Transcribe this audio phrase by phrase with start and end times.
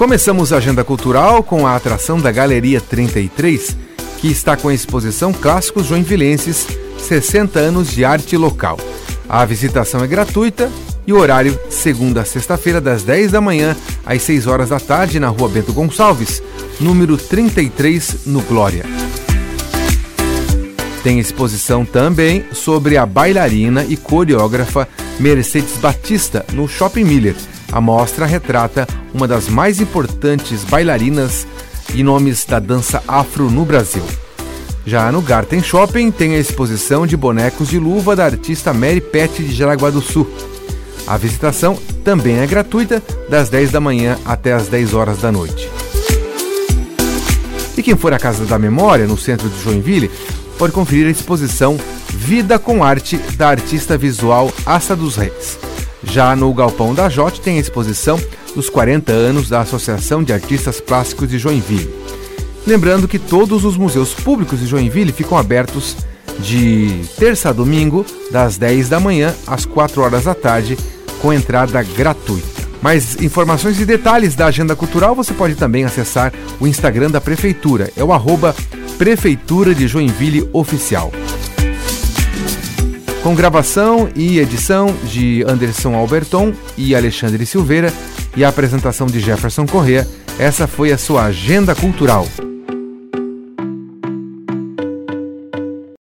[0.00, 3.76] Começamos a agenda cultural com a atração da Galeria 33,
[4.18, 8.78] que está com a exposição Clássicos Joinvilenses 60 anos de arte local.
[9.28, 10.72] A visitação é gratuita
[11.06, 13.76] e o horário segunda a sexta-feira das 10 da manhã
[14.06, 16.42] às 6 horas da tarde na Rua Bento Gonçalves,
[16.80, 18.86] número 33, no Glória.
[21.04, 24.88] Tem exposição também sobre a bailarina e coreógrafa
[25.18, 27.36] Mercedes Batista no Shopping Miller.
[27.72, 31.46] A mostra retrata uma das mais importantes bailarinas
[31.94, 34.02] e nomes da dança afro no Brasil.
[34.84, 39.42] Já no Garten Shopping tem a exposição de bonecos de luva da artista Mary Pet
[39.42, 40.28] de Jaraguá do Sul.
[41.06, 45.70] A visitação também é gratuita, das 10 da manhã até as 10 horas da noite.
[47.76, 50.10] E quem for à Casa da Memória, no centro de Joinville,
[50.58, 51.78] pode conferir a exposição
[52.08, 55.69] Vida com Arte da artista visual Assa dos Reis.
[56.02, 58.18] Já no Galpão da Jote tem a exposição
[58.54, 61.92] dos 40 anos da Associação de Artistas Plásticos de Joinville.
[62.66, 65.96] Lembrando que todos os museus públicos de Joinville ficam abertos
[66.38, 70.78] de terça a domingo, das 10 da manhã às 4 horas da tarde,
[71.20, 72.60] com entrada gratuita.
[72.82, 77.92] Mais informações e detalhes da agenda cultural você pode também acessar o Instagram da Prefeitura,
[77.94, 78.54] é o arroba
[78.96, 81.12] Prefeitura de Joinville Oficial.
[83.22, 87.92] Com gravação e edição de Anderson Alberton e Alexandre Silveira
[88.34, 92.26] e a apresentação de Jefferson Correa, essa foi a sua Agenda Cultural.